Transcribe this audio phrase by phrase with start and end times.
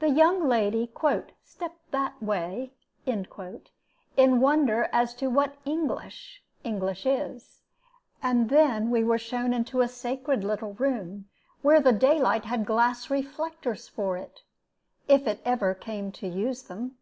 [0.00, 0.92] The young lady
[1.42, 2.74] "stepped that way"
[3.06, 3.26] in
[4.18, 7.62] wonder as to what English English is,
[8.22, 11.30] and then we were shown into a sacred little room,
[11.62, 14.42] where the daylight had glass reflectors for it,
[15.08, 16.98] if it ever came to use them.